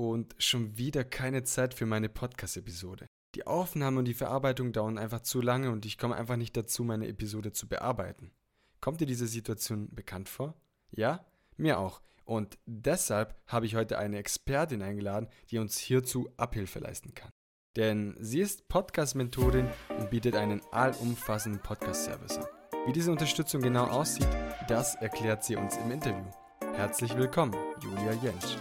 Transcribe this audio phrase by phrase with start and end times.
[0.00, 3.06] und schon wieder keine Zeit für meine Podcast-Episode.
[3.34, 6.84] Die Aufnahme und die Verarbeitung dauern einfach zu lange und ich komme einfach nicht dazu,
[6.84, 8.32] meine Episode zu bearbeiten.
[8.80, 10.54] Kommt dir diese Situation bekannt vor?
[10.90, 11.26] Ja?
[11.58, 12.00] Mir auch.
[12.24, 17.30] Und deshalb habe ich heute eine Expertin eingeladen, die uns hierzu Abhilfe leisten kann.
[17.76, 22.46] Denn sie ist Podcast-Mentorin und bietet einen allumfassenden Podcast-Service an.
[22.86, 24.28] Wie diese Unterstützung genau aussieht,
[24.66, 26.30] das erklärt sie uns im Interview.
[26.72, 28.56] Herzlich willkommen, Julia Jentsch.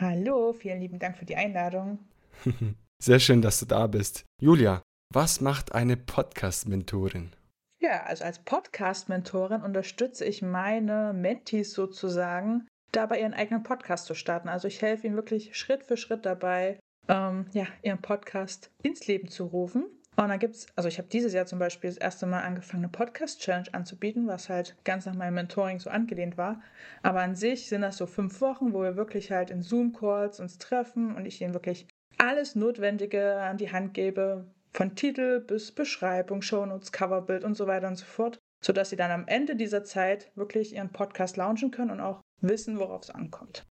[0.00, 1.98] Hallo, vielen lieben Dank für die Einladung.
[3.02, 4.24] Sehr schön, dass du da bist.
[4.40, 4.80] Julia,
[5.12, 7.32] was macht eine Podcast-Mentorin?
[7.80, 14.48] Ja, also als Podcast-Mentorin unterstütze ich meine Mentees sozusagen, dabei ihren eigenen Podcast zu starten.
[14.48, 19.26] Also ich helfe ihnen wirklich Schritt für Schritt dabei, ähm, ja, ihren Podcast ins Leben
[19.26, 19.86] zu rufen.
[20.18, 22.82] Und dann gibt es, also ich habe dieses Jahr zum Beispiel das erste Mal angefangen,
[22.82, 26.60] eine Podcast-Challenge anzubieten, was halt ganz nach meinem Mentoring so angelehnt war.
[27.02, 30.58] Aber an sich sind das so fünf Wochen, wo wir wirklich halt in Zoom-Calls uns
[30.58, 31.86] treffen und ich ihnen wirklich
[32.18, 37.86] alles Notwendige an die Hand gebe, von Titel bis Beschreibung, Shownotes, Coverbild und so weiter
[37.86, 41.92] und so fort, sodass sie dann am Ende dieser Zeit wirklich ihren Podcast launchen können
[41.92, 43.64] und auch wissen, worauf es ankommt.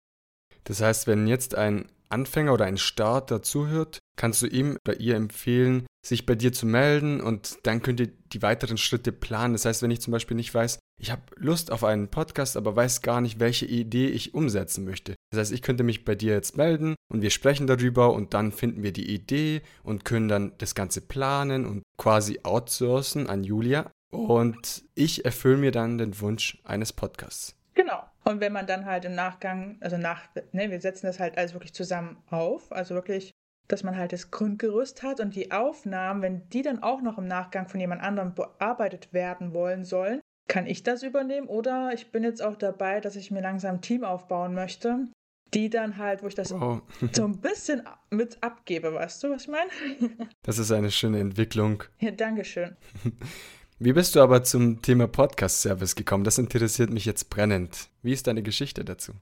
[0.65, 5.17] Das heißt, wenn jetzt ein Anfänger oder ein Starter zuhört, kannst du ihm oder ihr
[5.17, 9.55] empfehlen, sich bei dir zu melden und dann könnt ihr die weiteren Schritte planen.
[9.55, 12.77] Das heißt, wenn ich zum Beispiel nicht weiß, ich habe Lust auf einen Podcast, aber
[12.77, 15.15] weiß gar nicht, welche Idee ich umsetzen möchte.
[15.31, 18.53] Das heißt, ich könnte mich bei dir jetzt melden und wir sprechen darüber und dann
[18.53, 23.91] finden wir die Idee und können dann das Ganze planen und quasi outsourcen an Julia.
[24.11, 27.57] Und ich erfülle mir dann den Wunsch eines Podcasts.
[27.75, 28.05] Genau.
[28.25, 31.53] Und wenn man dann halt im Nachgang, also nach, ne, wir setzen das halt alles
[31.53, 33.33] wirklich zusammen auf, also wirklich,
[33.69, 37.27] dass man halt das Grundgerüst hat und die Aufnahmen, wenn die dann auch noch im
[37.27, 42.23] Nachgang von jemand anderem bearbeitet werden wollen sollen, kann ich das übernehmen oder ich bin
[42.23, 45.09] jetzt auch dabei, dass ich mir langsam ein Team aufbauen möchte,
[45.55, 46.83] die dann halt, wo ich das wow.
[47.13, 49.71] so ein bisschen mit abgebe, weißt du, was ich meine?
[50.43, 51.85] Das ist eine schöne Entwicklung.
[52.01, 52.77] Ja, Dankeschön.
[53.79, 56.25] Wie bist du aber zum Thema Podcast-Service gekommen?
[56.25, 57.89] Das interessiert mich jetzt brennend.
[58.03, 59.13] Wie ist deine Geschichte dazu?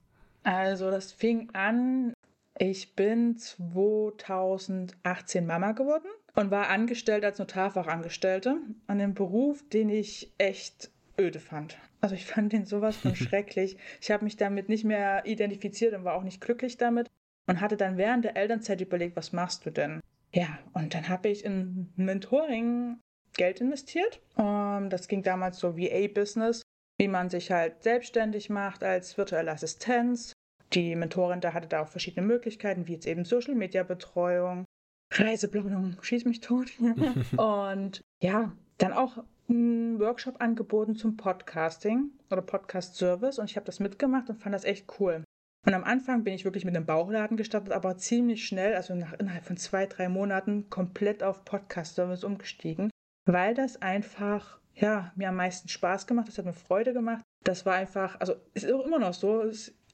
[0.44, 2.12] Also, das fing an,
[2.58, 10.32] ich bin 2018 Mama geworden und war angestellt als Notarfachangestellte an einem Beruf, den ich
[10.38, 11.78] echt öde fand.
[12.00, 13.76] Also ich fand den sowas von schrecklich.
[14.00, 17.08] Ich habe mich damit nicht mehr identifiziert und war auch nicht glücklich damit
[17.46, 20.00] und hatte dann während der Elternzeit überlegt, was machst du denn?
[20.34, 22.98] Ja, und dann habe ich in Mentoring
[23.34, 24.20] Geld investiert.
[24.36, 26.62] Um, ähm, das ging damals so VA-Business,
[26.98, 30.31] wie man sich halt selbstständig macht als virtuelle Assistenz.
[30.74, 34.64] Die Mentorin da hatte da auch verschiedene Möglichkeiten, wie jetzt eben Social-Media-Betreuung,
[35.12, 36.72] Reiseplanung, schieß mich tot.
[37.36, 43.80] und ja, dann auch einen Workshop angeboten zum Podcasting oder Podcast-Service und ich habe das
[43.80, 45.24] mitgemacht und fand das echt cool.
[45.66, 49.12] Und am Anfang bin ich wirklich mit einem Bauchladen gestartet, aber ziemlich schnell, also nach,
[49.12, 52.90] innerhalb von zwei, drei Monaten, komplett auf Podcast-Service umgestiegen,
[53.26, 57.22] weil das einfach, ja, mir am meisten Spaß gemacht, das hat mir Freude gemacht.
[57.44, 59.44] Das war einfach, also ist auch immer noch so,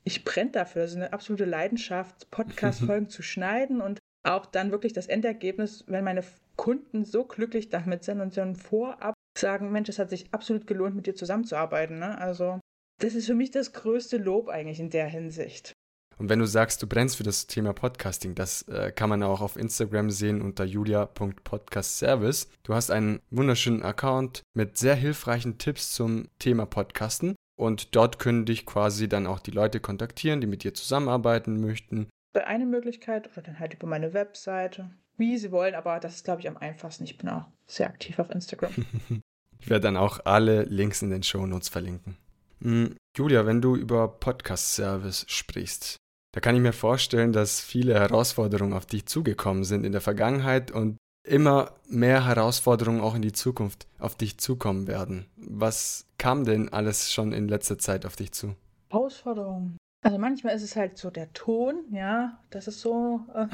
[0.05, 4.93] ich brenne dafür, das ist eine absolute Leidenschaft, Podcast-Folgen zu schneiden und auch dann wirklich
[4.93, 6.25] das Endergebnis, wenn meine
[6.57, 10.97] Kunden so glücklich damit sind und schon vorab sagen, Mensch, es hat sich absolut gelohnt,
[10.97, 11.99] mit dir zusammenzuarbeiten.
[11.99, 12.19] Ne?
[12.19, 12.61] Also
[13.01, 15.73] das ist für mich das größte Lob eigentlich in der Hinsicht.
[16.19, 19.41] Und wenn du sagst, du brennst für das Thema Podcasting, das äh, kann man auch
[19.41, 22.49] auf Instagram sehen unter julia.podcastservice.
[22.65, 27.37] Du hast einen wunderschönen Account mit sehr hilfreichen Tipps zum Thema Podcasten.
[27.59, 32.09] Und dort können dich quasi dann auch die Leute kontaktieren, die mit dir zusammenarbeiten möchten.
[32.35, 36.41] Eine Möglichkeit oder dann halt über meine Webseite, wie sie wollen, aber das ist, glaube
[36.41, 37.03] ich, am einfachsten.
[37.03, 38.73] Ich bin auch sehr aktiv auf Instagram.
[39.59, 42.17] ich werde dann auch alle Links in den Show Notes verlinken.
[42.63, 45.97] Hm, Julia, wenn du über Podcast-Service sprichst,
[46.33, 50.71] da kann ich mir vorstellen, dass viele Herausforderungen auf dich zugekommen sind in der Vergangenheit
[50.71, 50.97] und
[51.29, 55.27] immer mehr Herausforderungen auch in die Zukunft auf dich zukommen werden.
[55.37, 58.55] Was kam denn alles schon in letzter Zeit auf dich zu?
[58.91, 59.77] Herausforderungen.
[60.05, 63.47] Also manchmal ist es halt so der Ton, ja, das ist so äh,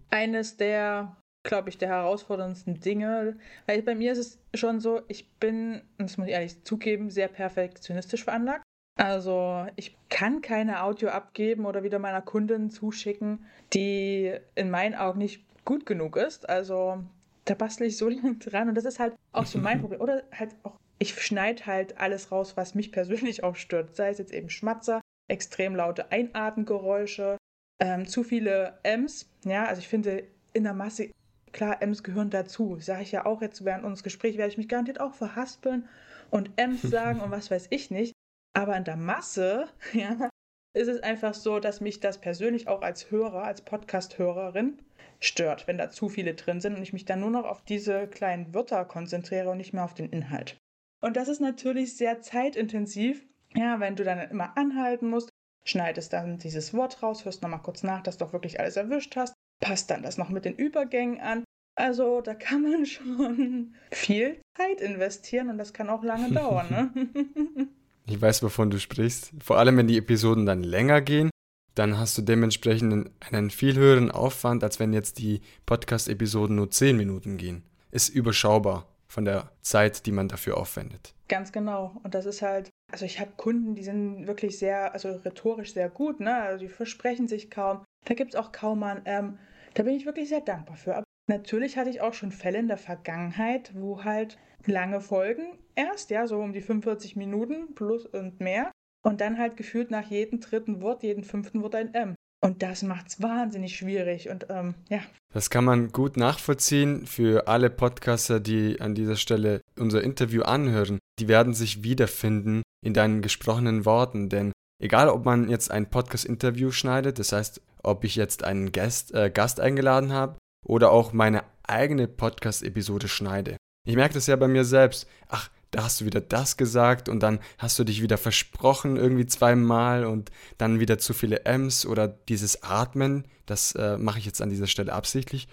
[0.10, 3.36] eines der, glaube ich, der herausforderndsten Dinge.
[3.66, 7.28] Weil bei mir ist es schon so, ich bin, das muss ich ehrlich zugeben, sehr
[7.28, 8.64] perfektionistisch veranlagt.
[8.96, 15.18] Also ich kann keine Audio abgeben oder wieder meiner Kundin zuschicken, die in meinen Augen
[15.18, 16.48] nicht gut genug ist.
[16.48, 17.02] Also
[17.44, 20.00] da bastle ich so lange dran und das ist halt auch so mein Problem.
[20.00, 23.94] Oder halt auch, ich schneide halt alles raus, was mich persönlich auch stört.
[23.96, 27.36] Sei es jetzt eben Schmatzer, extrem laute Einatmengeräusche,
[27.80, 29.28] ähm, zu viele Ms.
[29.44, 31.10] Ja, also ich finde in der Masse,
[31.52, 32.78] klar, Ms gehören dazu.
[32.80, 35.88] Sage ich ja auch jetzt während unseres Gesprächs, werde ich mich garantiert auch verhaspeln
[36.30, 38.12] und Ms sagen und was weiß ich nicht.
[38.56, 40.28] Aber in der Masse, ja,
[40.74, 44.78] ist es einfach so, dass mich das persönlich auch als Hörer, als Podcast-Hörerin
[45.24, 48.06] stört, wenn da zu viele drin sind und ich mich dann nur noch auf diese
[48.06, 50.56] kleinen Wörter konzentriere und nicht mehr auf den Inhalt.
[51.00, 53.24] Und das ist natürlich sehr zeitintensiv.
[53.54, 55.28] Ja, wenn du dann immer anhalten musst,
[55.64, 59.16] schneidest dann dieses Wort raus, hörst nochmal kurz nach, dass du doch wirklich alles erwischt
[59.16, 61.44] hast, passt dann das noch mit den Übergängen an.
[61.76, 66.66] Also da kann man schon viel Zeit investieren und das kann auch lange dauern.
[66.70, 67.68] Ne?
[68.06, 69.32] ich weiß, wovon du sprichst.
[69.42, 71.30] Vor allem, wenn die Episoden dann länger gehen,
[71.74, 76.96] dann hast du dementsprechend einen viel höheren Aufwand, als wenn jetzt die Podcast-Episoden nur 10
[76.96, 77.64] Minuten gehen.
[77.90, 81.14] Ist überschaubar von der Zeit, die man dafür aufwendet.
[81.28, 81.96] Ganz genau.
[82.02, 85.88] Und das ist halt, also ich habe Kunden, die sind wirklich sehr, also rhetorisch sehr
[85.88, 86.34] gut, ne?
[86.34, 87.84] Also die versprechen sich kaum.
[88.04, 89.38] Da gibt es auch kaum mal ein ähm,
[89.74, 90.96] Da bin ich wirklich sehr dankbar für.
[90.96, 96.10] Aber natürlich hatte ich auch schon Fälle in der Vergangenheit, wo halt lange Folgen erst,
[96.10, 98.70] ja, so um die 45 Minuten plus und mehr.
[99.04, 102.14] Und dann halt gefühlt nach jedem dritten Wort, jedem fünften Wort ein M.
[102.44, 104.28] Und das macht es wahnsinnig schwierig.
[104.28, 105.00] Und ähm, ja.
[105.32, 110.98] Das kann man gut nachvollziehen für alle Podcaster, die an dieser Stelle unser Interview anhören.
[111.18, 114.28] Die werden sich wiederfinden in deinen gesprochenen Worten.
[114.28, 114.52] Denn
[114.82, 119.30] egal, ob man jetzt ein Podcast-Interview schneidet, das heißt, ob ich jetzt einen Gast, äh,
[119.30, 120.36] Gast eingeladen habe
[120.66, 123.56] oder auch meine eigene Podcast-Episode schneide.
[123.86, 125.08] Ich merke das ja bei mir selbst.
[125.28, 129.26] Ach, da hast du wieder das gesagt und dann hast du dich wieder versprochen irgendwie
[129.26, 134.40] zweimal und dann wieder zu viele M's oder dieses Atmen, das äh, mache ich jetzt
[134.40, 135.48] an dieser Stelle absichtlich.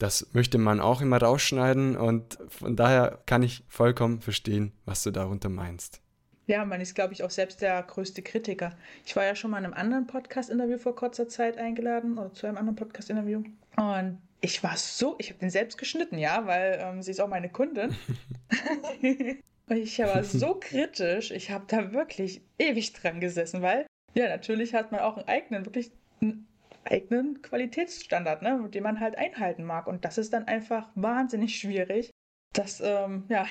[0.00, 5.12] Das möchte man auch immer rausschneiden und von daher kann ich vollkommen verstehen, was du
[5.12, 6.00] darunter meinst.
[6.48, 8.76] Ja, man ist, glaube ich, auch selbst der größte Kritiker.
[9.06, 12.48] Ich war ja schon mal in einem anderen Podcast-Interview vor kurzer Zeit eingeladen oder zu
[12.48, 13.44] einem anderen Podcast-Interview.
[13.76, 17.28] Und ich war so, ich habe den selbst geschnitten, ja, weil ähm, sie ist auch
[17.28, 17.94] meine Kundin.
[19.68, 24.74] und ich war so kritisch, ich habe da wirklich ewig dran gesessen, weil, ja, natürlich
[24.74, 26.48] hat man auch einen eigenen, wirklich einen
[26.84, 29.86] eigenen Qualitätsstandard, ne, den man halt einhalten mag.
[29.86, 32.10] Und das ist dann einfach wahnsinnig schwierig,
[32.52, 33.46] das, ähm, ja,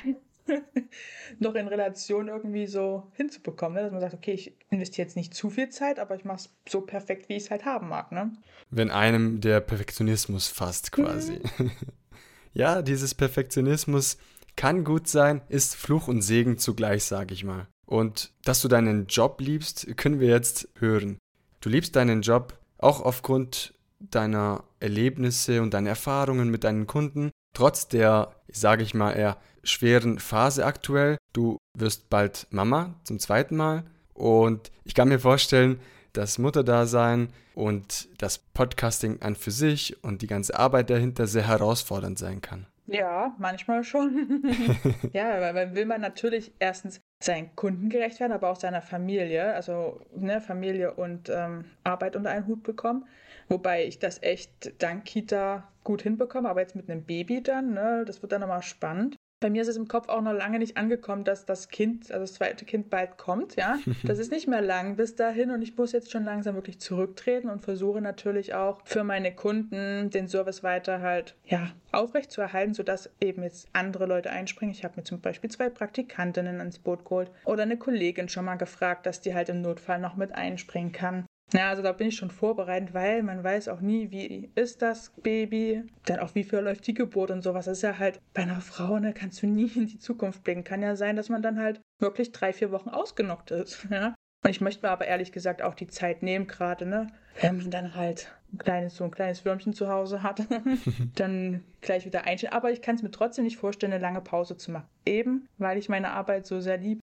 [1.40, 3.84] noch in Relation irgendwie so hinzubekommen, ne?
[3.84, 6.50] dass man sagt, okay, ich investiere jetzt nicht zu viel Zeit, aber ich mache es
[6.68, 8.12] so perfekt, wie ich es halt haben mag.
[8.12, 8.32] Ne?
[8.70, 11.40] Wenn einem der Perfektionismus fasst quasi.
[11.58, 11.72] Mhm.
[12.54, 14.18] ja, dieses Perfektionismus
[14.56, 17.68] kann gut sein, ist Fluch und Segen zugleich, sage ich mal.
[17.86, 21.18] Und dass du deinen Job liebst, können wir jetzt hören.
[21.62, 27.88] Du liebst deinen Job auch aufgrund deiner Erlebnisse und deiner Erfahrungen mit deinen Kunden, trotz
[27.88, 31.18] der, sage ich mal, eher schweren Phase aktuell.
[31.34, 35.80] Du wirst bald Mama zum zweiten Mal und ich kann mir vorstellen,
[36.14, 42.20] dass Mutterdasein und das Podcasting an für sich und die ganze Arbeit dahinter sehr herausfordernd
[42.20, 42.68] sein kann.
[42.88, 44.44] Ja, manchmal schon.
[45.14, 50.02] ja, weil will man natürlich erstens seinen Kunden gerecht werden, aber auch seiner Familie, also
[50.14, 53.06] ne, Familie und ähm, Arbeit unter einen Hut bekommen.
[53.48, 58.04] Wobei ich das echt dank Kita gut hinbekomme, aber jetzt mit einem Baby dann, ne,
[58.06, 59.16] das wird dann nochmal spannend.
[59.42, 62.22] Bei mir ist es im Kopf auch noch lange nicht angekommen, dass das Kind, also
[62.22, 63.80] das zweite Kind bald kommt, ja.
[64.04, 67.50] Das ist nicht mehr lang bis dahin und ich muss jetzt schon langsam wirklich zurücktreten
[67.50, 72.76] und versuche natürlich auch für meine Kunden den Service weiter halt, ja, aufrecht zu erhalten,
[72.76, 74.76] sodass eben jetzt andere Leute einspringen.
[74.76, 78.56] Ich habe mir zum Beispiel zwei Praktikantinnen ins Boot geholt oder eine Kollegin schon mal
[78.56, 81.26] gefragt, dass die halt im Notfall noch mit einspringen kann.
[81.54, 85.12] Ja, also da bin ich schon vorbereitet, weil man weiß auch nie, wie ist das
[85.22, 87.66] Baby, dann auch wie verläuft die Geburt und sowas.
[87.66, 90.64] Das ist ja halt bei einer Frau, ne, kannst du nie in die Zukunft blicken.
[90.64, 94.16] Kann ja sein, dass man dann halt wirklich drei, vier Wochen ausgenockt ist, ja.
[94.44, 97.08] Und ich möchte mir aber ehrlich gesagt auch die Zeit nehmen, gerade, ne,
[97.42, 100.42] wenn man dann halt ein kleines, so ein kleines Würmchen zu Hause hat,
[101.16, 102.54] dann gleich wieder einstellen.
[102.54, 104.88] Aber ich kann es mir trotzdem nicht vorstellen, eine lange Pause zu machen.
[105.06, 107.02] Eben, weil ich meine Arbeit so sehr liebe.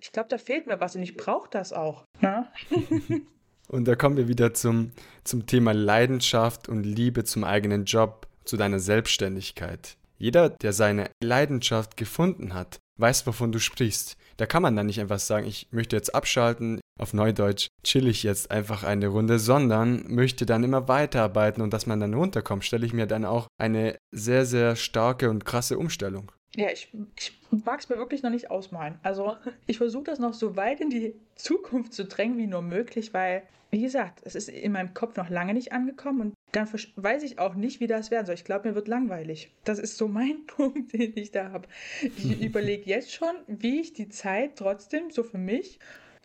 [0.00, 2.04] Ich glaube, da fehlt mir was und ich brauche das auch.
[2.20, 2.46] Ne?
[3.68, 4.92] Und da kommen wir wieder zum,
[5.24, 9.96] zum Thema Leidenschaft und Liebe zum eigenen Job, zu deiner Selbstständigkeit.
[10.18, 14.16] Jeder, der seine Leidenschaft gefunden hat, weiß, wovon du sprichst.
[14.36, 18.22] Da kann man dann nicht einfach sagen, ich möchte jetzt abschalten, auf Neudeutsch chill ich
[18.22, 22.86] jetzt einfach eine Runde, sondern möchte dann immer weiterarbeiten und dass man dann runterkommt, stelle
[22.86, 26.32] ich mir dann auch eine sehr, sehr starke und krasse Umstellung.
[26.54, 28.98] Ja, ich, ich mag es mir wirklich noch nicht ausmalen.
[29.02, 29.36] Also
[29.66, 33.42] ich versuche das noch so weit in die Zukunft zu drängen wie nur möglich, weil,
[33.70, 37.38] wie gesagt, es ist in meinem Kopf noch lange nicht angekommen und dann weiß ich
[37.38, 38.36] auch nicht, wie das werden soll.
[38.36, 39.52] Ich glaube, mir wird langweilig.
[39.64, 41.68] Das ist so mein Punkt, den ich da habe.
[42.02, 45.78] Ich überlege jetzt schon, wie ich die Zeit trotzdem so für mich,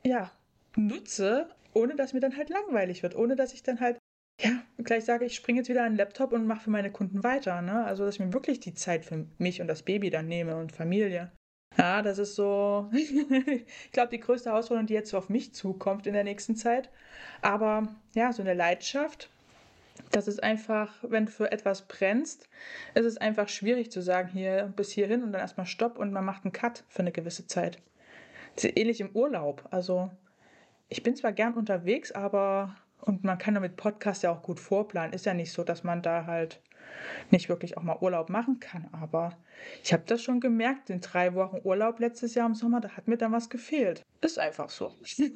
[0.03, 0.31] ja,
[0.77, 3.97] nutze, ohne dass mir dann halt langweilig wird, ohne dass ich dann halt
[4.41, 4.51] ja,
[4.83, 7.61] gleich sage ich, springe jetzt wieder an den Laptop und mache für meine Kunden weiter.
[7.61, 7.83] Ne?
[7.85, 10.71] Also, dass ich mir wirklich die Zeit für mich und das Baby dann nehme und
[10.71, 11.31] Familie.
[11.77, 16.07] Ja, das ist so, ich glaube, die größte Herausforderung, die jetzt so auf mich zukommt
[16.07, 16.89] in der nächsten Zeit.
[17.41, 19.29] Aber ja, so eine Leidenschaft,
[20.11, 22.49] das ist einfach, wenn du für etwas brennst,
[22.95, 26.25] ist es einfach schwierig zu sagen, hier bis hierhin und dann erstmal Stopp und man
[26.25, 27.79] macht einen Cut für eine gewisse Zeit.
[28.55, 29.67] Das ist ähnlich im Urlaub.
[29.71, 30.11] Also,
[30.89, 35.13] ich bin zwar gern unterwegs, aber und man kann damit Podcast ja auch gut vorplanen.
[35.13, 36.61] Ist ja nicht so, dass man da halt
[37.29, 38.87] nicht wirklich auch mal Urlaub machen kann.
[38.91, 39.37] Aber
[39.83, 43.07] ich habe das schon gemerkt, in drei Wochen Urlaub letztes Jahr im Sommer, da hat
[43.07, 44.03] mir dann was gefehlt.
[44.21, 44.95] Ist einfach so.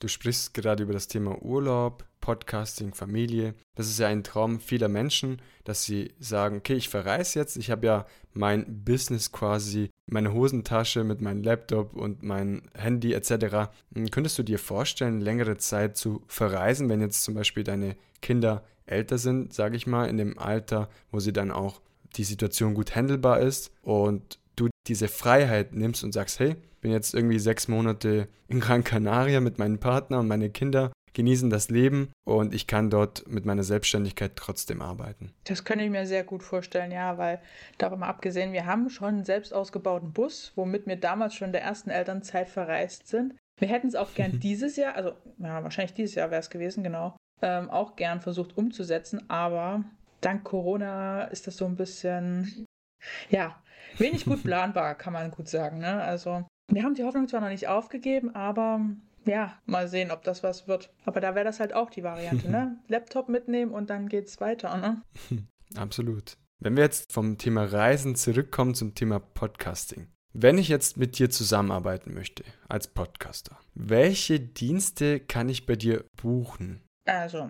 [0.00, 3.54] Du sprichst gerade über das Thema Urlaub, Podcasting, Familie.
[3.74, 7.70] Das ist ja ein Traum vieler Menschen, dass sie sagen, okay, ich verreise jetzt, ich
[7.70, 13.70] habe ja mein Business quasi, meine Hosentasche mit meinem Laptop und mein Handy etc.
[13.94, 18.62] Hm, könntest du dir vorstellen, längere Zeit zu verreisen, wenn jetzt zum Beispiel deine Kinder
[18.84, 21.80] älter sind, sage ich mal, in dem Alter, wo sie dann auch
[22.16, 27.14] die Situation gut handelbar ist und du diese Freiheit nimmst und sagst, hey, bin jetzt
[27.14, 32.12] irgendwie sechs Monate in Gran Canaria mit meinem Partner und meine Kinder genießen das Leben
[32.24, 35.32] und ich kann dort mit meiner Selbstständigkeit trotzdem arbeiten.
[35.44, 37.40] Das könnte ich mir sehr gut vorstellen, ja, weil
[37.76, 41.62] darüber abgesehen, wir haben schon einen selbst ausgebauten Bus, womit wir damals schon in der
[41.62, 43.34] ersten Elternzeit verreist sind.
[43.58, 46.84] Wir hätten es auch gern dieses Jahr, also ja, wahrscheinlich dieses Jahr wäre es gewesen,
[46.84, 49.82] genau, ähm, auch gern versucht umzusetzen, aber
[50.20, 52.64] dank Corona ist das so ein bisschen,
[53.28, 53.60] ja,
[53.96, 55.78] wenig gut planbar, kann man gut sagen.
[55.78, 56.00] Ne?
[56.00, 58.82] Also wir haben die Hoffnung zwar noch nicht aufgegeben, aber
[59.28, 60.90] ja, mal sehen, ob das was wird.
[61.04, 62.78] Aber da wäre das halt auch die Variante, ne?
[62.88, 65.02] Laptop mitnehmen und dann geht's weiter, ne?
[65.76, 66.36] Absolut.
[66.60, 70.08] Wenn wir jetzt vom Thema Reisen zurückkommen zum Thema Podcasting.
[70.32, 76.04] Wenn ich jetzt mit dir zusammenarbeiten möchte als Podcaster, welche Dienste kann ich bei dir
[76.20, 76.82] buchen?
[77.06, 77.48] Also,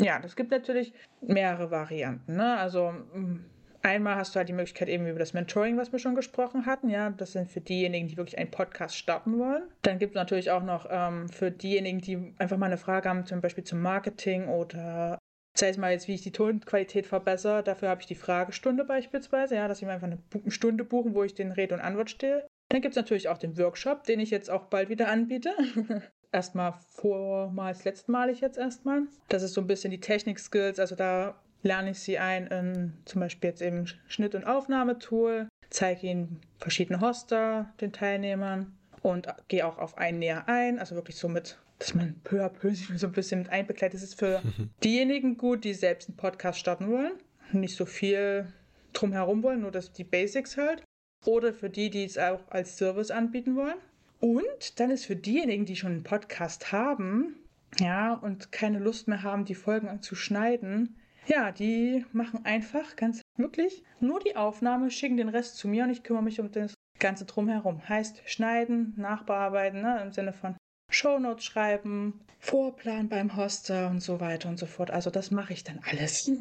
[0.00, 2.36] ja, das gibt natürlich mehrere Varianten.
[2.36, 2.56] Ne?
[2.56, 3.44] Also, mm,
[3.88, 6.88] einmal hast du halt die Möglichkeit eben über das Mentoring, was wir schon gesprochen hatten.
[6.88, 9.62] Ja, das sind für diejenigen, die wirklich einen Podcast starten wollen.
[9.82, 13.26] Dann gibt es natürlich auch noch ähm, für diejenigen, die einfach mal eine Frage haben,
[13.26, 15.18] zum Beispiel zum Marketing oder
[15.56, 17.62] sei es mal jetzt, wie ich die Tonqualität verbessere.
[17.62, 21.24] Dafür habe ich die Fragestunde beispielsweise, ja, dass ich mir einfach eine Stunde buchen, wo
[21.24, 22.46] ich den Rede und Antwort stehe.
[22.70, 25.50] Dann gibt es natürlich auch den Workshop, den ich jetzt auch bald wieder anbiete.
[26.32, 29.02] erstmal vormals letztmalig jetzt erstmal.
[29.28, 33.20] Das ist so ein bisschen die Technik-Skills, also da lerne ich sie ein in zum
[33.20, 39.78] Beispiel jetzt eben Schnitt- und Aufnahmetool, zeige ihnen verschiedene Hoster den Teilnehmern und gehe auch
[39.78, 43.06] auf einen näher ein, also wirklich so mit, dass man peu à peu sich so
[43.06, 43.94] ein bisschen mit einbegleitet.
[43.94, 44.42] Das ist für
[44.82, 47.12] diejenigen gut, die selbst einen Podcast starten wollen,
[47.52, 48.52] nicht so viel
[48.92, 50.82] drumherum wollen, nur das, die Basics halt.
[51.24, 53.74] Oder für die, die es auch als Service anbieten wollen.
[54.20, 57.36] Und dann ist für diejenigen, die schon einen Podcast haben,
[57.78, 60.96] ja, und keine Lust mehr haben, die Folgen zu schneiden,
[61.28, 65.90] ja, die machen einfach ganz wirklich nur die Aufnahme, schicken den Rest zu mir und
[65.90, 67.88] ich kümmere mich um das Ganze drumherum.
[67.88, 70.56] Heißt schneiden, nachbearbeiten, ne, im Sinne von
[70.90, 74.90] Shownotes schreiben, Vorplan beim Hoster und so weiter und so fort.
[74.90, 76.30] Also das mache ich dann alles.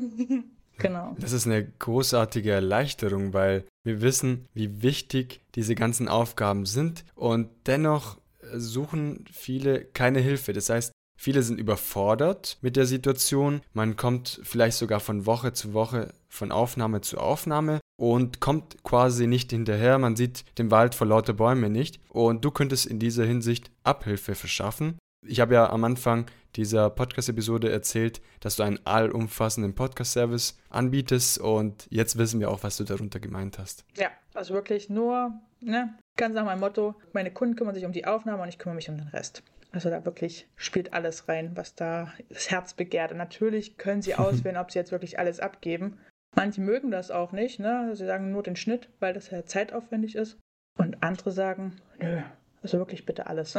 [0.79, 1.15] Genau.
[1.19, 7.49] Das ist eine großartige Erleichterung, weil wir wissen, wie wichtig diese ganzen Aufgaben sind und
[7.65, 8.19] dennoch
[8.53, 10.53] suchen viele keine Hilfe.
[10.53, 13.61] Das heißt, viele sind überfordert mit der Situation.
[13.73, 19.27] Man kommt vielleicht sogar von Woche zu Woche, von Aufnahme zu Aufnahme und kommt quasi
[19.27, 19.97] nicht hinterher.
[19.97, 21.99] Man sieht den Wald vor lauter Bäume nicht.
[22.09, 24.97] Und du könntest in dieser Hinsicht Abhilfe verschaffen.
[25.25, 31.87] Ich habe ja am Anfang dieser Podcast-Episode erzählt, dass du einen allumfassenden Podcast-Service anbietest und
[31.89, 33.83] jetzt wissen wir auch, was du darunter gemeint hast.
[33.95, 38.05] Ja, also wirklich nur, ne, ganz nach meinem Motto, meine Kunden kümmern sich um die
[38.05, 39.43] Aufnahme und ich kümmere mich um den Rest.
[39.71, 43.11] Also da wirklich spielt alles rein, was da das Herz begehrt.
[43.11, 45.97] Und natürlich können sie auswählen, ob sie jetzt wirklich alles abgeben.
[46.35, 47.91] Manche mögen das auch nicht, ne?
[47.95, 50.37] Sie sagen nur den Schnitt, weil das ja zeitaufwendig ist.
[50.77, 52.21] Und andere sagen, nö,
[52.61, 53.57] also wirklich bitte alles.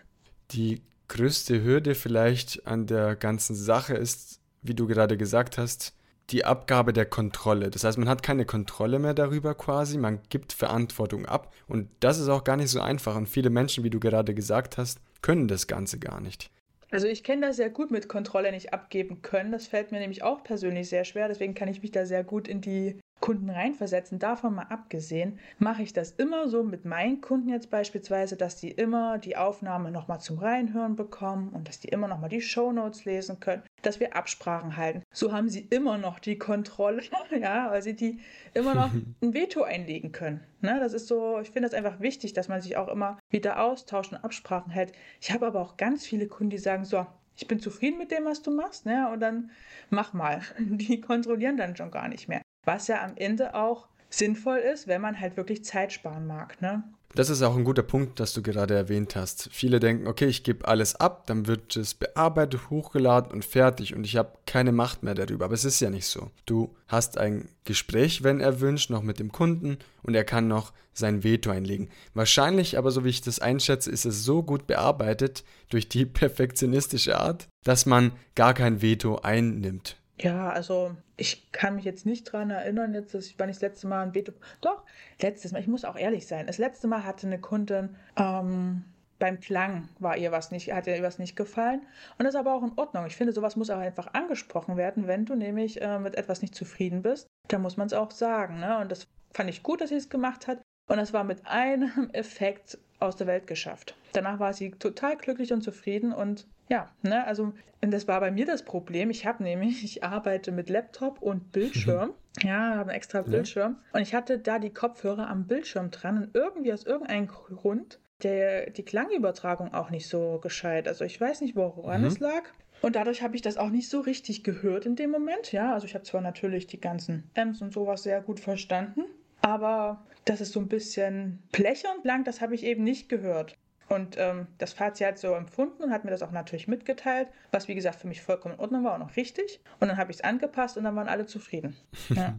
[0.52, 5.94] Die größte Hürde vielleicht an der ganzen Sache ist, wie du gerade gesagt hast,
[6.30, 7.70] die Abgabe der Kontrolle.
[7.70, 12.18] Das heißt, man hat keine Kontrolle mehr darüber quasi, man gibt Verantwortung ab und das
[12.18, 15.48] ist auch gar nicht so einfach und viele Menschen, wie du gerade gesagt hast, können
[15.48, 16.50] das Ganze gar nicht.
[16.90, 19.52] Also ich kenne das sehr gut mit Kontrolle nicht abgeben können.
[19.52, 21.28] Das fällt mir nämlich auch persönlich sehr schwer.
[21.28, 24.18] Deswegen kann ich mich da sehr gut in die Kunden reinversetzen.
[24.18, 28.70] Davon mal abgesehen, mache ich das immer so mit meinen Kunden jetzt beispielsweise, dass die
[28.70, 33.40] immer die Aufnahme nochmal zum Reinhören bekommen und dass die immer nochmal die Shownotes lesen
[33.40, 35.02] können, dass wir Absprachen halten.
[35.12, 37.02] So haben sie immer noch die Kontrolle,
[37.40, 38.20] ja, weil sie die
[38.54, 38.90] immer noch
[39.22, 40.40] ein Veto einlegen können.
[40.62, 43.62] Ne, das ist so, ich finde das einfach wichtig, dass man sich auch immer wieder
[43.62, 44.92] austauscht und Absprachen hält.
[45.20, 48.26] Ich habe aber auch ganz viele Kunden, die sagen so, ich bin zufrieden mit dem,
[48.26, 49.08] was du machst, ne?
[49.10, 49.50] Und dann
[49.88, 50.42] mach mal.
[50.58, 52.42] Die kontrollieren dann schon gar nicht mehr.
[52.64, 56.60] Was ja am Ende auch sinnvoll ist, wenn man halt wirklich Zeit sparen mag.
[56.60, 56.82] Ne?
[57.14, 59.48] Das ist auch ein guter Punkt, das du gerade erwähnt hast.
[59.50, 64.04] Viele denken, okay, ich gebe alles ab, dann wird es bearbeitet, hochgeladen und fertig und
[64.04, 65.46] ich habe keine Macht mehr darüber.
[65.46, 66.30] Aber es ist ja nicht so.
[66.46, 70.72] Du hast ein Gespräch, wenn er wünscht, noch mit dem Kunden und er kann noch
[70.92, 71.88] sein Veto einlegen.
[72.14, 77.18] Wahrscheinlich, aber so wie ich das einschätze, ist es so gut bearbeitet durch die perfektionistische
[77.18, 79.99] Art, dass man gar kein Veto einnimmt.
[80.20, 83.62] Ja, also ich kann mich jetzt nicht dran erinnern, jetzt, dass ich, wann ich das
[83.62, 84.32] letzte Mal ein Veto.
[84.60, 84.84] Doch,
[85.20, 86.46] letztes Mal, ich muss auch ehrlich sein.
[86.46, 88.84] Das letzte Mal hatte eine Kundin ähm,
[89.20, 91.80] beim Klang war ihr was nicht, hat ihr was nicht gefallen.
[92.18, 93.06] Und das ist aber auch in Ordnung.
[93.06, 96.54] Ich finde, sowas muss auch einfach angesprochen werden, wenn du nämlich äh, mit etwas nicht
[96.54, 97.26] zufrieden bist.
[97.48, 98.58] Dann muss man es auch sagen.
[98.58, 98.78] Ne?
[98.78, 100.60] Und das fand ich gut, dass sie es gemacht hat.
[100.88, 103.94] Und das war mit einem Effekt aus der Welt geschafft.
[104.12, 108.46] Danach war sie total glücklich und zufrieden und ja, ne, also das war bei mir
[108.46, 109.10] das Problem.
[109.10, 112.14] Ich habe nämlich, ich arbeite mit Laptop und Bildschirm.
[112.42, 113.76] ja, habe einen extra Bildschirm.
[113.78, 113.98] Ja.
[113.98, 118.70] Und ich hatte da die Kopfhörer am Bildschirm dran und irgendwie aus irgendeinem Grund der,
[118.70, 120.86] die Klangübertragung auch nicht so gescheit.
[120.86, 122.06] Also ich weiß nicht, woran mhm.
[122.06, 122.44] es lag.
[122.82, 125.52] Und dadurch habe ich das auch nicht so richtig gehört in dem Moment.
[125.52, 129.04] Ja, also ich habe zwar natürlich die ganzen Amps und sowas sehr gut verstanden,
[129.42, 133.56] aber das ist so ein bisschen blechern blank, das habe ich eben nicht gehört.
[133.90, 137.66] Und ähm, das Fazit hat so empfunden und hat mir das auch natürlich mitgeteilt, was
[137.66, 139.58] wie gesagt für mich vollkommen in Ordnung war und auch richtig.
[139.80, 141.76] Und dann habe ich es angepasst und dann waren alle zufrieden.
[142.10, 142.38] Ja.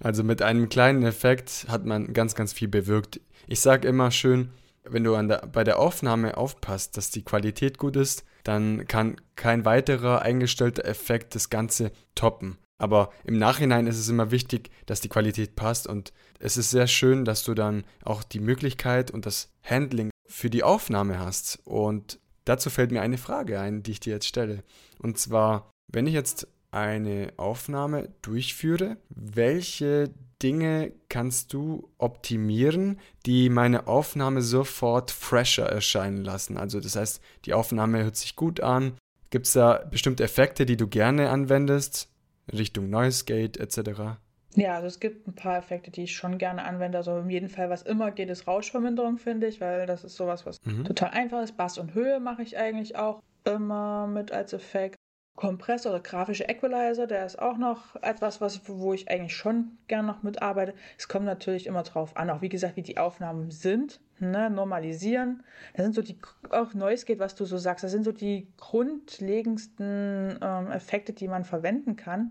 [0.00, 3.20] Also mit einem kleinen Effekt hat man ganz, ganz viel bewirkt.
[3.46, 4.50] Ich sage immer schön,
[4.84, 9.64] wenn du der, bei der Aufnahme aufpasst, dass die Qualität gut ist, dann kann kein
[9.64, 12.58] weiterer eingestellter Effekt das Ganze toppen.
[12.78, 16.86] Aber im Nachhinein ist es immer wichtig, dass die Qualität passt und es ist sehr
[16.86, 21.60] schön, dass du dann auch die Möglichkeit und das Handling für die Aufnahme hast.
[21.64, 24.62] Und dazu fällt mir eine Frage ein, die ich dir jetzt stelle.
[24.98, 30.10] Und zwar, wenn ich jetzt eine Aufnahme durchführe, welche
[30.42, 36.56] Dinge kannst du optimieren, die meine Aufnahme sofort fresher erscheinen lassen?
[36.56, 38.94] Also das heißt, die Aufnahme hört sich gut an.
[39.30, 42.08] Gibt es da bestimmte Effekte, die du gerne anwendest,
[42.52, 44.21] Richtung Noise Gate etc.?
[44.54, 46.98] Ja, also es gibt ein paar Effekte, die ich schon gerne anwende.
[46.98, 50.44] Also in jedem Fall, was immer geht, ist Rauschverminderung, finde ich, weil das ist sowas,
[50.44, 50.84] was mhm.
[50.84, 51.56] total einfach ist.
[51.56, 54.96] Bass und Höhe mache ich eigentlich auch immer mit als Effekt.
[55.34, 60.06] Kompressor oder grafische Equalizer, der ist auch noch etwas, was, wo ich eigentlich schon gerne
[60.06, 60.74] noch mitarbeite.
[60.98, 63.98] Es kommt natürlich immer drauf an, auch wie gesagt, wie die Aufnahmen sind.
[64.18, 64.50] Ne?
[64.50, 65.42] Normalisieren.
[65.74, 66.18] Das sind so die,
[66.50, 71.28] auch Noise geht, was du so sagst, das sind so die grundlegendsten ähm, Effekte, die
[71.28, 72.28] man verwenden kann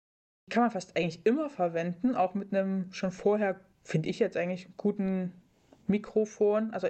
[0.52, 4.70] kann man fast eigentlich immer verwenden, auch mit einem schon vorher, finde ich jetzt eigentlich,
[4.78, 5.34] guten
[5.88, 6.72] Mikrofon.
[6.74, 6.88] Also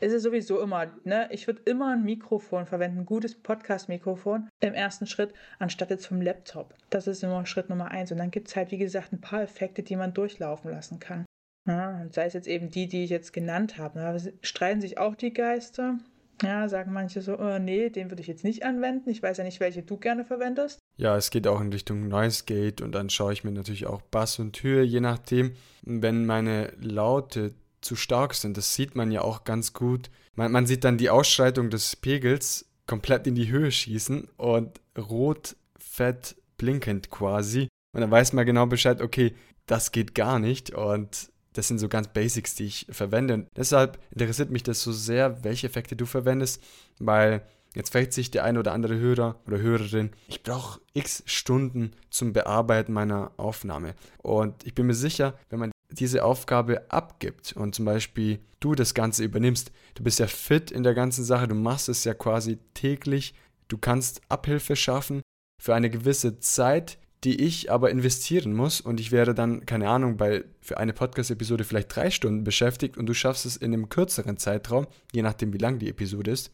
[0.00, 1.28] es ist sowieso immer, ne?
[1.30, 6.22] Ich würde immer ein Mikrofon verwenden, ein gutes Podcast-Mikrofon im ersten Schritt, anstatt jetzt vom
[6.22, 6.74] Laptop.
[6.88, 8.12] Das ist immer Schritt Nummer eins.
[8.12, 11.24] Und dann gibt es halt, wie gesagt, ein paar Effekte, die man durchlaufen lassen kann.
[11.68, 14.00] Ja, sei es jetzt eben die, die ich jetzt genannt habe.
[14.00, 15.98] Da streiten sich auch die Geister.
[16.42, 19.10] Ja, sagen manche so, oh, nee, den würde ich jetzt nicht anwenden.
[19.10, 20.79] Ich weiß ja nicht, welche du gerne verwendest.
[21.00, 24.02] Ja, es geht auch in Richtung Noise Gate und dann schaue ich mir natürlich auch
[24.02, 28.58] Bass und Höhe, je nachdem, wenn meine Laute zu stark sind.
[28.58, 30.10] Das sieht man ja auch ganz gut.
[30.34, 35.56] Man, man sieht dann die Ausschreitung des Pegels komplett in die Höhe schießen und rot,
[35.78, 37.68] fett, blinkend quasi.
[37.94, 39.34] Und dann weiß man genau Bescheid, okay,
[39.64, 40.74] das geht gar nicht.
[40.74, 43.32] Und das sind so ganz Basics, die ich verwende.
[43.32, 46.62] Und deshalb interessiert mich das so sehr, welche Effekte du verwendest,
[46.98, 47.40] weil
[47.74, 52.32] jetzt fragt sich der eine oder andere Hörer oder Hörerin, ich brauche x Stunden zum
[52.32, 53.94] Bearbeiten meiner Aufnahme.
[54.18, 58.94] Und ich bin mir sicher, wenn man diese Aufgabe abgibt und zum Beispiel du das
[58.94, 62.58] Ganze übernimmst, du bist ja fit in der ganzen Sache, du machst es ja quasi
[62.74, 63.34] täglich,
[63.68, 65.22] du kannst Abhilfe schaffen
[65.60, 70.16] für eine gewisse Zeit, die ich aber investieren muss und ich wäre dann, keine Ahnung,
[70.16, 74.38] bei, für eine Podcast-Episode vielleicht drei Stunden beschäftigt und du schaffst es in einem kürzeren
[74.38, 76.50] Zeitraum, je nachdem wie lang die Episode ist.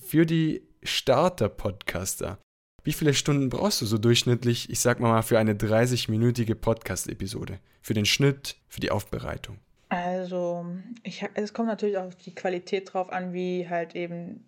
[0.00, 2.38] Für die Starter-Podcaster,
[2.82, 7.60] wie viele Stunden brauchst du so durchschnittlich, ich sag mal für eine 30-minütige Podcast-Episode?
[7.80, 9.58] Für den Schnitt, für die Aufbereitung?
[9.88, 10.66] Also,
[11.04, 14.44] ich, es kommt natürlich auch auf die Qualität drauf an, wie halt eben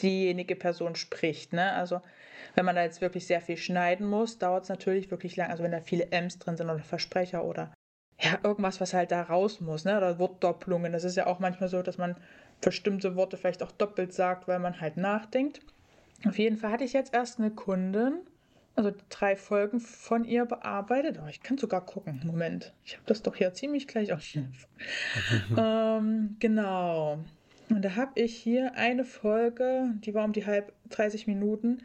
[0.00, 1.52] diejenige Person spricht.
[1.52, 1.72] Ne?
[1.72, 2.00] Also
[2.54, 5.50] wenn man da jetzt wirklich sehr viel schneiden muss, dauert es natürlich wirklich lang.
[5.50, 7.72] Also wenn da viele M's drin sind oder Versprecher oder
[8.20, 9.96] ja, irgendwas, was halt da raus muss, ne?
[9.96, 10.92] Oder Wortdopplungen.
[10.92, 12.16] Das ist ja auch manchmal so, dass man
[12.60, 15.60] bestimmte Worte vielleicht auch doppelt sagt, weil man halt nachdenkt.
[16.26, 18.18] Auf jeden Fall hatte ich jetzt erst eine Kundin,
[18.74, 21.20] also drei Folgen von ihr bearbeitet.
[21.22, 22.20] Oh, ich kann sogar gucken.
[22.24, 22.72] Moment.
[22.84, 24.22] Ich habe das doch hier ziemlich gleich auf.
[25.56, 27.18] ähm, genau.
[27.70, 31.82] Und da habe ich hier eine Folge, die war um die halb 30 Minuten.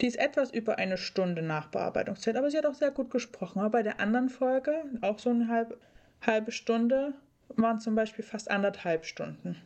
[0.00, 3.58] Die ist etwas über eine Stunde Nachbearbeitungszeit, aber sie hat auch sehr gut gesprochen.
[3.58, 5.78] Aber bei der anderen Folge, auch so eine halb,
[6.24, 7.14] halbe Stunde
[7.48, 9.56] waren zum Beispiel fast anderthalb Stunden.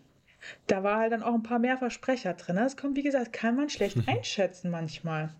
[0.66, 2.56] Da war halt dann auch ein paar mehr Versprecher drin.
[2.56, 5.34] Das kommt, wie gesagt, kann man schlecht einschätzen manchmal.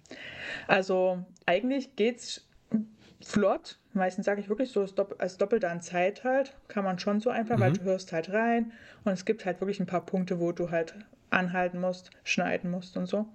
[0.67, 2.47] Also eigentlich geht's
[3.25, 3.79] flott.
[3.93, 4.87] Meistens sage ich wirklich so
[5.19, 6.57] als Doppelter an Zeit halt.
[6.69, 7.61] Kann man schon so einfach, mhm.
[7.61, 8.73] weil du hörst halt rein.
[9.05, 10.95] Und es gibt halt wirklich ein paar Punkte, wo du halt
[11.31, 13.27] anhalten musst, schneiden musst und so.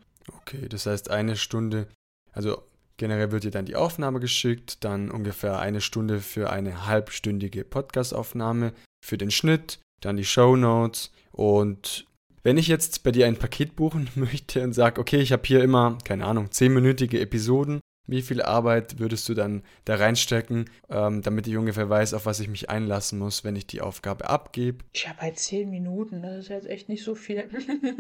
[0.42, 1.88] Okay, das heißt eine Stunde,
[2.32, 2.64] also
[2.98, 8.74] generell wird dir dann die Aufnahme geschickt, dann ungefähr eine Stunde für eine halbstündige Podcastaufnahme,
[9.04, 12.06] für den Schnitt, dann die Show Notes und
[12.44, 15.64] wenn ich jetzt bei dir ein Paket buchen möchte und sage, okay, ich habe hier
[15.64, 21.48] immer, keine Ahnung, zehnminütige Episoden, wie viel Arbeit würdest du dann da reinstecken, ähm, damit
[21.48, 24.84] ich ungefähr weiß, auf was ich mich einlassen muss, wenn ich die Aufgabe abgebe?
[24.92, 27.50] Ich habe halt zehn Minuten, das ist jetzt echt nicht so viel.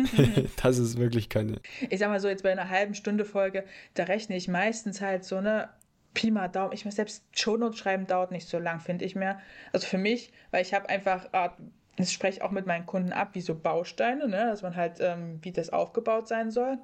[0.62, 1.62] das ist wirklich keine.
[1.90, 3.64] Ich sag mal so, jetzt bei einer halben Stunde Folge,
[3.94, 5.70] da rechne ich meistens halt so eine
[6.14, 6.74] Pi mal Daumen.
[6.74, 9.40] Ich muss selbst Shownotes schreiben dauert nicht so lang, finde ich mehr.
[9.72, 11.56] Also für mich, weil ich habe einfach, ah,
[11.98, 14.46] das spreche ich auch mit meinen Kunden ab, wie so Bausteine, ne?
[14.46, 16.78] dass man halt, ähm, wie das aufgebaut sein soll.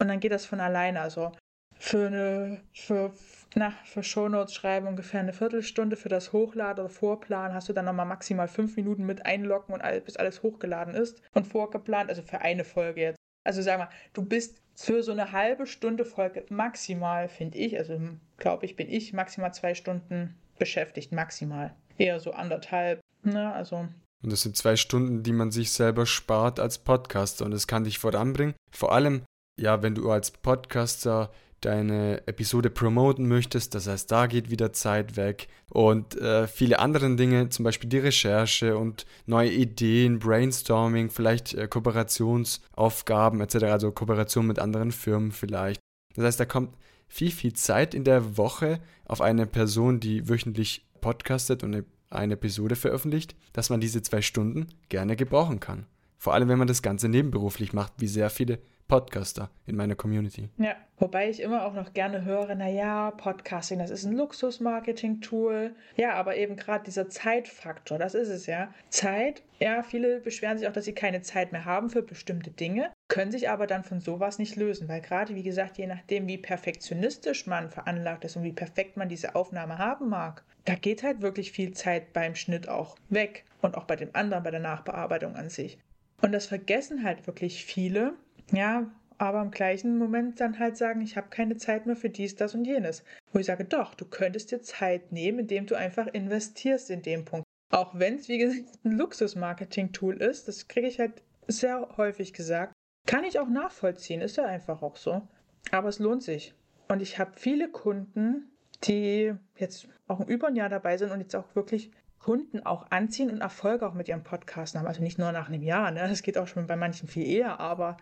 [0.00, 1.00] Und dann geht das von alleine.
[1.00, 1.32] Also
[1.74, 3.12] für eine, für,
[3.56, 7.86] na, für Shownotes schreiben ungefähr eine Viertelstunde, für das Hochladen oder Vorplan hast du dann
[7.86, 12.22] nochmal maximal fünf Minuten mit einloggen und all, bis alles hochgeladen ist und vorgeplant, also
[12.22, 13.16] für eine Folge jetzt.
[13.44, 17.98] Also sag mal, du bist für so eine halbe Stunde Folge maximal, finde ich, also
[18.36, 21.74] glaube ich, bin ich maximal zwei Stunden beschäftigt, maximal.
[21.98, 23.88] Eher so anderthalb, ne, also
[24.22, 27.84] und das sind zwei Stunden, die man sich selber spart als Podcaster und das kann
[27.84, 28.54] dich voranbringen.
[28.70, 29.22] Vor allem,
[29.60, 31.30] ja, wenn du als Podcaster
[31.62, 33.74] deine Episode promoten möchtest.
[33.74, 35.48] Das heißt, da geht wieder Zeit weg.
[35.70, 41.68] Und äh, viele andere Dinge, zum Beispiel die Recherche und neue Ideen, Brainstorming, vielleicht äh,
[41.68, 45.80] Kooperationsaufgaben etc., also Kooperation mit anderen Firmen vielleicht.
[46.14, 46.76] Das heißt, da kommt
[47.08, 52.34] viel, viel Zeit in der Woche auf eine Person, die wöchentlich podcastet und eine, eine
[52.34, 55.86] Episode veröffentlicht, dass man diese zwei Stunden gerne gebrauchen kann.
[56.22, 60.50] Vor allem, wenn man das Ganze nebenberuflich macht, wie sehr viele Podcaster in meiner Community.
[60.56, 65.74] Ja, wobei ich immer auch noch gerne höre, naja, Podcasting, das ist ein Luxus-Marketing-Tool.
[65.96, 68.72] Ja, aber eben gerade dieser Zeitfaktor, das ist es ja.
[68.88, 72.92] Zeit, ja, viele beschweren sich auch, dass sie keine Zeit mehr haben für bestimmte Dinge,
[73.08, 76.38] können sich aber dann von sowas nicht lösen, weil gerade, wie gesagt, je nachdem, wie
[76.38, 81.20] perfektionistisch man veranlagt ist und wie perfekt man diese Aufnahme haben mag, da geht halt
[81.20, 85.34] wirklich viel Zeit beim Schnitt auch weg und auch bei dem anderen, bei der Nachbearbeitung
[85.34, 85.78] an sich.
[86.22, 88.14] Und das vergessen halt wirklich viele,
[88.52, 92.34] ja, aber im gleichen Moment dann halt sagen, ich habe keine Zeit mehr für dies,
[92.34, 93.04] das und jenes.
[93.32, 97.24] Wo ich sage, doch, du könntest dir Zeit nehmen, indem du einfach investierst in dem
[97.24, 97.44] Punkt.
[97.70, 102.72] Auch wenn es, wie gesagt, ein Luxus-Marketing-Tool ist, das kriege ich halt sehr häufig gesagt.
[103.06, 105.22] Kann ich auch nachvollziehen, ist ja einfach auch so.
[105.70, 106.54] Aber es lohnt sich.
[106.88, 108.50] Und ich habe viele Kunden,
[108.84, 111.90] die jetzt auch über ein Jahr dabei sind und jetzt auch wirklich
[112.22, 114.86] Kunden auch anziehen und Erfolge auch mit ihrem Podcast haben.
[114.86, 116.06] Also nicht nur nach einem Jahr, ne?
[116.08, 117.96] Das geht auch schon bei manchen viel eher, aber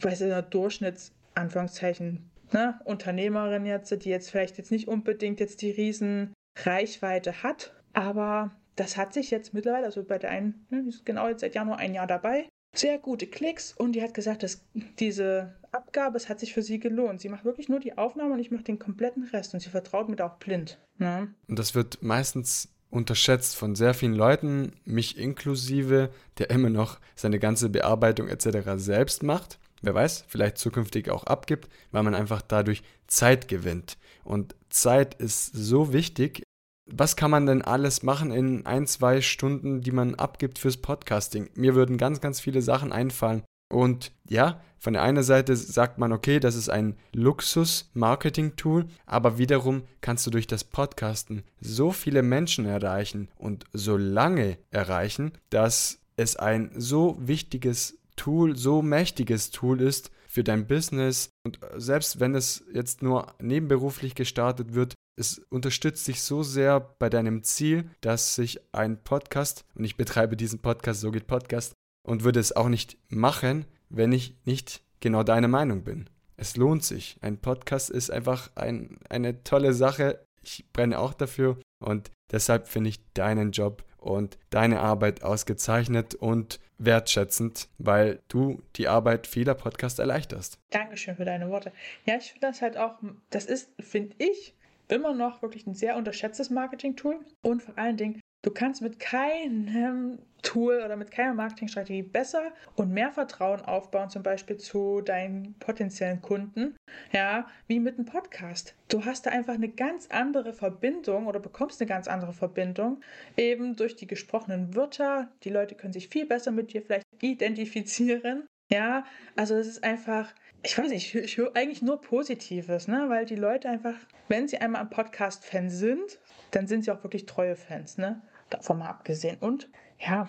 [0.00, 5.62] bei so einer Durchschnitts, Anführungszeichen, ne, Unternehmerin jetzt, die jetzt vielleicht jetzt nicht unbedingt jetzt
[5.62, 10.82] die riesen Reichweite hat, aber das hat sich jetzt mittlerweile, also bei der einen, ne,
[10.82, 14.14] die ist genau jetzt seit Januar ein Jahr dabei, sehr gute Klicks und die hat
[14.14, 14.64] gesagt, dass
[14.98, 17.20] diese Abgabe, es hat sich für sie gelohnt.
[17.20, 20.08] Sie macht wirklich nur die Aufnahme und ich mache den kompletten Rest und sie vertraut
[20.08, 20.78] mir da auch blind.
[20.96, 21.34] Ne?
[21.48, 27.40] Und das wird meistens unterschätzt von sehr vielen Leuten, mich inklusive, der immer noch seine
[27.40, 28.70] ganze Bearbeitung etc.
[28.76, 33.98] selbst macht wer weiß, vielleicht zukünftig auch abgibt, weil man einfach dadurch Zeit gewinnt.
[34.24, 36.42] Und Zeit ist so wichtig.
[36.90, 41.50] Was kann man denn alles machen in ein, zwei Stunden, die man abgibt fürs Podcasting?
[41.54, 43.42] Mir würden ganz, ganz viele Sachen einfallen.
[43.72, 49.84] Und ja, von der einen Seite sagt man, okay, das ist ein Luxus-Marketing-Tool, aber wiederum
[50.00, 56.36] kannst du durch das Podcasten so viele Menschen erreichen und so lange erreichen, dass es
[56.36, 61.30] ein so wichtiges Tool so mächtiges Tool ist für dein Business.
[61.44, 67.08] Und selbst wenn es jetzt nur nebenberuflich gestartet wird, es unterstützt dich so sehr bei
[67.08, 72.24] deinem Ziel, dass sich ein Podcast, und ich betreibe diesen Podcast, so geht Podcast, und
[72.24, 76.08] würde es auch nicht machen, wenn ich nicht genau deine Meinung bin.
[76.36, 77.18] Es lohnt sich.
[77.20, 80.24] Ein Podcast ist einfach ein, eine tolle Sache.
[80.42, 86.58] Ich brenne auch dafür und deshalb finde ich deinen Job und deine Arbeit ausgezeichnet und
[86.78, 90.58] wertschätzend, weil du die Arbeit vieler Podcasts erleichterst.
[90.70, 91.72] Dankeschön für deine Worte.
[92.06, 92.94] Ja, ich finde das halt auch,
[93.30, 94.54] das ist, finde ich,
[94.88, 100.18] immer noch wirklich ein sehr unterschätztes Marketing-Tool und vor allen Dingen, du kannst mit keinem
[100.42, 106.20] Tool oder mit keiner Marketingstrategie besser und mehr Vertrauen aufbauen, zum Beispiel zu deinen potenziellen
[106.20, 106.74] Kunden,
[107.12, 108.74] ja, wie mit einem Podcast.
[108.88, 113.00] Du hast da einfach eine ganz andere Verbindung oder bekommst eine ganz andere Verbindung,
[113.36, 115.30] eben durch die gesprochenen Wörter.
[115.44, 118.46] Die Leute können sich viel besser mit dir vielleicht identifizieren.
[118.70, 119.04] Ja,
[119.36, 123.04] also es ist einfach, ich weiß nicht, ich, höre eigentlich nur Positives, ne?
[123.08, 123.94] weil die Leute einfach,
[124.28, 126.18] wenn sie einmal ein Podcast-Fan sind,
[126.52, 128.22] dann sind sie auch wirklich treue Fans, ne?
[128.52, 129.38] Davon mal abgesehen.
[129.40, 130.28] Und ja,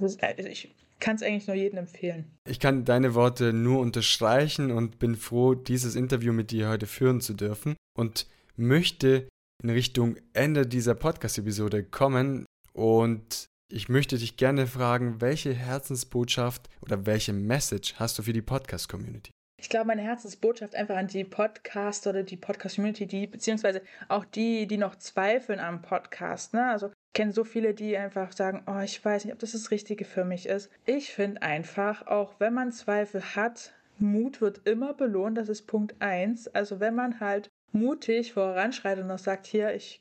[0.00, 2.30] ist, also ich kann es eigentlich nur jedem empfehlen.
[2.48, 7.20] Ich kann deine Worte nur unterstreichen und bin froh, dieses Interview mit dir heute führen
[7.20, 9.28] zu dürfen und möchte
[9.62, 17.06] in Richtung Ende dieser Podcast-Episode kommen und ich möchte dich gerne fragen, welche Herzensbotschaft oder
[17.06, 19.30] welche Message hast du für die Podcast-Community?
[19.58, 24.66] Ich glaube, meine Herzensbotschaft einfach an die Podcast oder die Podcast-Community, die, beziehungsweise auch die,
[24.66, 26.52] die noch zweifeln am Podcast.
[26.52, 26.66] Ne?
[26.66, 30.04] Also kenne so viele, die einfach sagen, oh, ich weiß nicht, ob das das Richtige
[30.04, 30.70] für mich ist.
[30.84, 35.94] Ich finde einfach, auch wenn man Zweifel hat, Mut wird immer belohnt, das ist Punkt
[36.00, 36.48] 1.
[36.48, 40.00] Also wenn man halt mutig voranschreitet und noch sagt, hier, ich,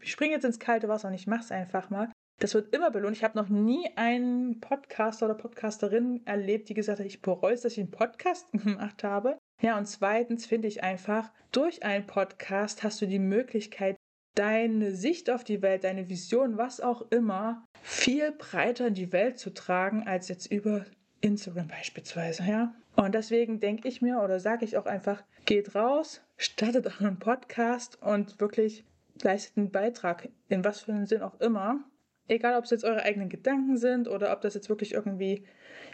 [0.00, 2.90] ich springe jetzt ins kalte Wasser und ich mache es einfach mal, das wird immer
[2.90, 3.16] belohnt.
[3.16, 7.60] Ich habe noch nie einen Podcaster oder Podcasterin erlebt, die gesagt hat, ich bereue es,
[7.60, 9.38] dass ich einen Podcast gemacht habe.
[9.60, 13.96] Ja, und zweitens finde ich einfach, durch einen Podcast hast du die Möglichkeit,
[14.34, 19.38] deine Sicht auf die Welt, deine Vision, was auch immer, viel breiter in die Welt
[19.38, 20.86] zu tragen, als jetzt über
[21.20, 22.74] Instagram beispielsweise, ja.
[22.94, 28.00] Und deswegen denke ich mir oder sage ich auch einfach, geht raus, startet euren Podcast
[28.02, 28.84] und wirklich
[29.22, 31.84] leistet einen Beitrag, in was für einen Sinn auch immer.
[32.28, 35.44] Egal, ob es jetzt eure eigenen Gedanken sind oder ob das jetzt wirklich irgendwie,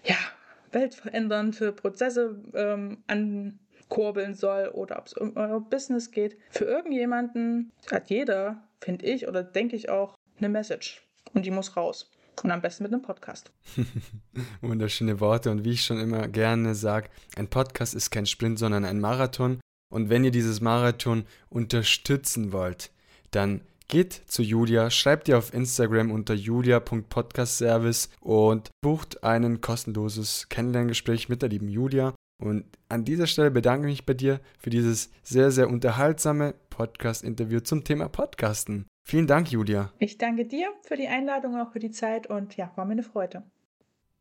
[0.05, 0.17] ja,
[0.73, 3.03] weltverändernde Prozesse ähm,
[3.89, 6.37] ankurbeln soll oder ob es um euer Business geht.
[6.51, 11.03] Für irgendjemanden hat jeder, finde ich oder denke ich auch, eine Message.
[11.35, 12.11] Und die muss raus.
[12.43, 13.51] Und am besten mit einem Podcast.
[14.61, 15.51] Wunderschöne Worte.
[15.51, 19.61] Und wie ich schon immer gerne sage, ein Podcast ist kein Sprint, sondern ein Marathon.
[19.91, 22.91] Und wenn ihr dieses Marathon unterstützen wollt,
[23.33, 31.31] dann Geht zu Julia, schreibt ihr auf Instagram unter julia.podcastservice und bucht ein kostenloses Kennenlerngespräch
[31.31, 32.13] mit der lieben Julia.
[32.41, 37.61] Und an dieser Stelle bedanke ich mich bei dir für dieses sehr, sehr unterhaltsame Podcast-Interview
[37.61, 38.87] zum Thema Podcasten.
[39.05, 39.93] Vielen Dank, Julia.
[39.99, 43.03] Ich danke dir für die Einladung, auch für die Zeit und ja, war mir eine
[43.03, 43.43] Freude.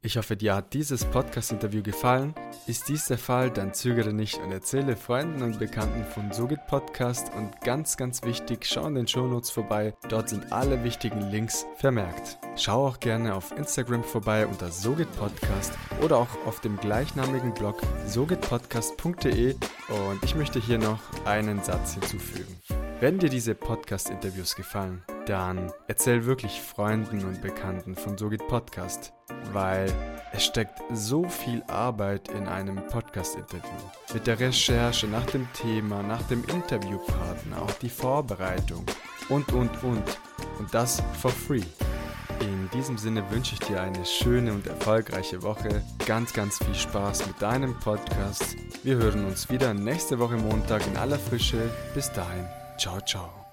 [0.08, 2.34] Ich hoffe, dir hat dieses Podcast-Interview gefallen.
[2.66, 7.30] Ist dies der Fall, dann zögere nicht und erzähle Freunden und Bekannten von Sogit Podcast
[7.36, 9.94] und ganz, ganz wichtig, schau in den Shownotes vorbei.
[10.08, 12.38] Dort sind alle wichtigen Links vermerkt.
[12.56, 17.82] Schau auch gerne auf Instagram vorbei unter Sogit Podcast oder auch auf dem gleichnamigen Blog
[18.08, 19.56] sogitpodcast.de
[19.90, 22.56] und ich möchte hier noch einen Satz hinzufügen.
[23.02, 29.14] Wenn dir diese Podcast-Interviews gefallen, dann erzähl wirklich Freunden und Bekannten von Sogit Podcast,
[29.52, 29.92] weil
[30.32, 33.70] es steckt so viel Arbeit in einem Podcast-Interview.
[34.14, 38.86] Mit der Recherche nach dem Thema, nach dem Interviewpartner, auch die Vorbereitung
[39.30, 40.04] und, und, und.
[40.60, 41.64] Und das for free.
[42.40, 45.82] In diesem Sinne wünsche ich dir eine schöne und erfolgreiche Woche.
[46.06, 48.56] Ganz, ganz viel Spaß mit deinem Podcast.
[48.84, 51.70] Wir hören uns wieder nächste Woche Montag in aller Frische.
[51.94, 52.46] Bis dahin.
[52.78, 53.47] Ciao, ciao.